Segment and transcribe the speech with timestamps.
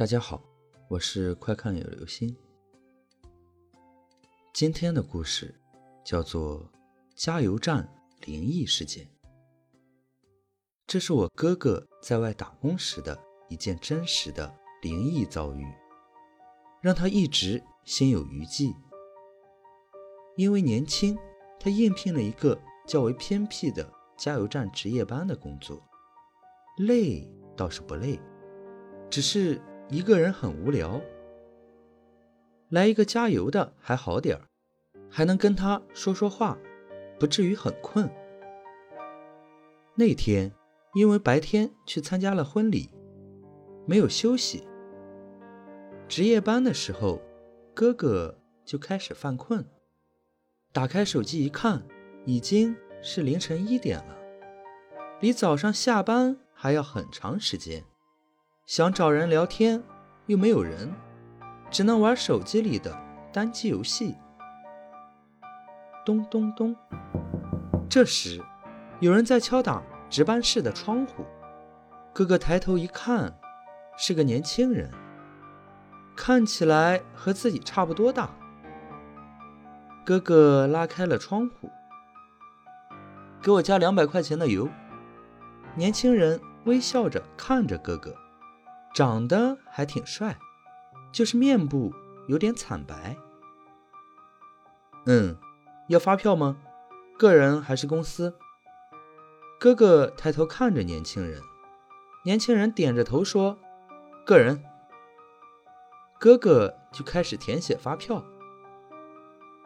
[0.00, 0.42] 大家好，
[0.88, 2.34] 我是快看有流星。
[4.50, 5.54] 今天的故事
[6.02, 6.58] 叫做
[7.14, 7.86] 《加油站
[8.24, 9.04] 灵异事件》，
[10.86, 14.50] 这是我哥哥在外打工时的一件真实的
[14.80, 15.66] 灵异遭遇，
[16.80, 18.74] 让他一直心有余悸。
[20.34, 21.18] 因为年轻，
[21.58, 23.86] 他应聘了一个较为偏僻的
[24.16, 25.78] 加油站值夜班的工作，
[26.78, 28.18] 累倒是不累，
[29.10, 29.60] 只是。
[29.90, 31.00] 一个人很无聊，
[32.68, 34.42] 来一个加油的还好点儿，
[35.10, 36.56] 还能跟他说说话，
[37.18, 38.08] 不至于很困。
[39.96, 40.52] 那天
[40.94, 42.88] 因为白天去参加了婚礼，
[43.84, 44.62] 没有休息。
[46.06, 47.20] 值夜班的时候，
[47.74, 49.64] 哥哥就开始犯困。
[50.72, 51.82] 打开手机一看，
[52.24, 54.16] 已经是凌晨一点了，
[55.20, 57.82] 离早上下班还要很长时间。
[58.70, 59.82] 想找人聊天，
[60.26, 60.94] 又没有人，
[61.72, 62.96] 只能玩手机里的
[63.32, 64.14] 单机游戏。
[66.06, 66.76] 咚咚咚！
[67.88, 68.40] 这时，
[69.00, 71.26] 有人在敲打值班室的窗户。
[72.14, 73.36] 哥哥抬头一看，
[73.96, 74.88] 是个年轻人，
[76.14, 78.30] 看起来和自己差不多大。
[80.06, 81.68] 哥哥拉开了窗户，
[83.42, 84.68] 给我加两百块钱的油。
[85.74, 88.14] 年轻人微笑着看着哥哥。
[89.00, 90.38] 长得还挺帅，
[91.10, 91.94] 就是面部
[92.26, 93.16] 有点惨白。
[95.06, 95.38] 嗯，
[95.88, 96.58] 要发票吗？
[97.18, 98.36] 个人还是公司？
[99.58, 101.40] 哥哥抬头看着年轻人，
[102.26, 103.58] 年轻人点着头说
[104.26, 104.62] ：“个人。”
[106.20, 108.22] 哥哥就开始填写发票。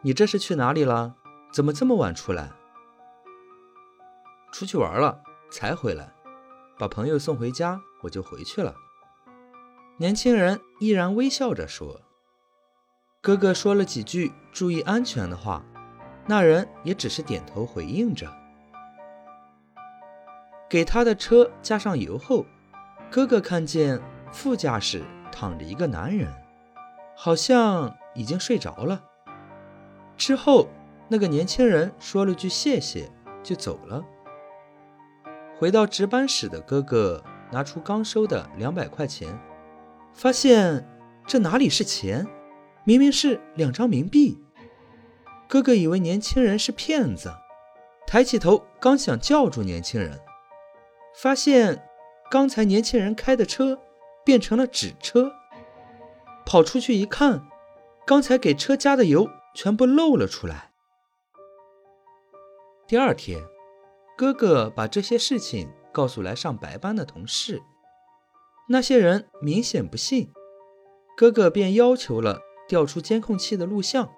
[0.02, 1.16] 你这是去哪里了？
[1.52, 2.52] 怎么这么晚出来？
[4.52, 6.14] 出去玩了，才回来，
[6.78, 8.76] 把朋友送回家，我就回去了。
[9.96, 12.00] 年轻人依然微笑着说
[13.22, 15.64] ：“哥哥说了几句注意安全的话，
[16.26, 18.28] 那人也只是点头回应着。
[20.68, 22.44] 给他的车加上油后，
[23.08, 24.02] 哥哥看见
[24.32, 26.28] 副驾驶躺着一个男人，
[27.16, 29.00] 好像已经睡着了。
[30.16, 30.66] 之后，
[31.06, 33.08] 那个年轻人说了句谢谢
[33.44, 34.04] 就走了。
[35.56, 39.38] 回到值班室的哥哥拿出刚收的两百块钱。”
[40.14, 40.88] 发现
[41.26, 42.26] 这哪里是钱，
[42.84, 44.38] 明明是两张冥币。
[45.48, 47.34] 哥哥以为年轻人是骗子，
[48.06, 50.20] 抬起头刚想叫住年轻人，
[51.16, 51.84] 发现
[52.30, 53.78] 刚才年轻人开的车
[54.24, 55.32] 变成了纸车。
[56.46, 57.46] 跑出去一看，
[58.06, 60.70] 刚才给车加的油全部漏了出来。
[62.86, 63.40] 第二天，
[64.16, 67.62] 哥哥把这些事情告诉来上白班的同事。
[68.68, 70.30] 那些人明显不信，
[71.16, 74.10] 哥哥便要求了调出监控器的录像。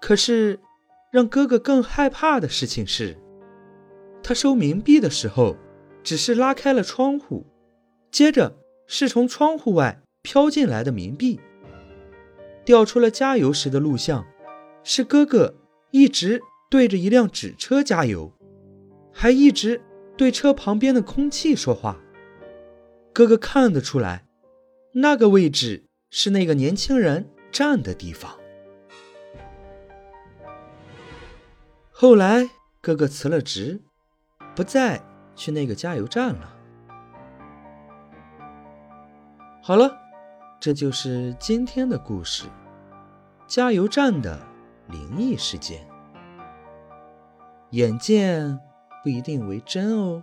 [0.00, 0.58] 可是，
[1.12, 3.16] 让哥哥更害怕的事情是，
[4.22, 5.56] 他收冥币的时候，
[6.02, 7.46] 只是拉开了窗户，
[8.10, 11.38] 接着是从窗户外飘进来的冥币。
[12.64, 14.26] 调出了加油时的录像，
[14.82, 15.54] 是哥哥
[15.92, 18.32] 一直对着一辆纸车加油，
[19.12, 19.80] 还一直
[20.16, 22.00] 对车旁边的空气说话。
[23.12, 24.24] 哥哥看得出来，
[24.94, 28.38] 那个位置是那个年轻人站的地方。
[31.90, 32.48] 后来，
[32.80, 33.80] 哥哥辞了职，
[34.54, 35.02] 不再
[35.34, 36.56] 去那个加油站了。
[39.62, 39.98] 好了，
[40.58, 42.46] 这就是今天的故事——
[43.46, 44.40] 加油站的
[44.88, 45.86] 灵异事件。
[47.70, 48.58] 眼见
[49.02, 50.22] 不一定为真哦。